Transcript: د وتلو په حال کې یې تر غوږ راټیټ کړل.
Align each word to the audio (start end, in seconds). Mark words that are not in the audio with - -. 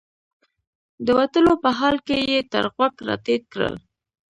د 1.05 1.07
وتلو 1.17 1.53
په 1.63 1.69
حال 1.77 1.95
کې 2.07 2.17
یې 2.31 2.39
تر 2.51 2.63
غوږ 2.73 2.95
راټیټ 3.07 3.43
کړل. 3.53 3.75